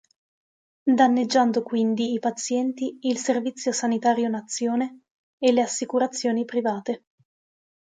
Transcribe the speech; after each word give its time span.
Danneggiando 0.91 1.61
quindi 1.61 2.13
i 2.13 2.17
pazienti, 2.19 2.97
il 3.01 3.19
servizio 3.19 3.71
sanitario 3.71 4.29
nazione 4.29 5.01
e 5.37 5.51
le 5.51 5.61
assicurazioni 5.61 6.43
private. 6.43 7.03